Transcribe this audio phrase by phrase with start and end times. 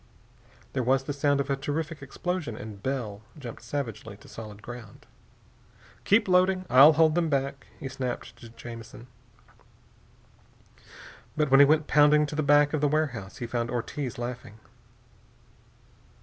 [0.73, 5.05] There was the sound of a terrific explosion, and Bell jumped savagely to solid ground.
[6.05, 6.65] "Keep loading!
[6.71, 9.05] I'll hold them back!" he snapped to Jamison.
[11.37, 14.57] But when he went pounding to the back of the warehouse he found Ortiz laughing.